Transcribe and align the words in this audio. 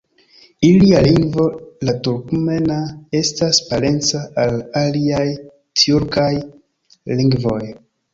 Ilia 0.67 0.99
lingvo, 1.07 1.43
la 1.89 1.93
turkmena, 2.07 2.77
estas 3.19 3.59
parenca 3.73 4.21
al 4.45 4.55
aliaj 4.81 5.27
tjurkaj 5.83 6.31
lingvoj. 7.21 7.61